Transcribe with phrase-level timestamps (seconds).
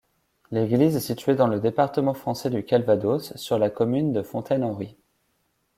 [0.49, 4.97] L'église est située dans le département français du Calvados, sur la commune de Fontaine-Henry.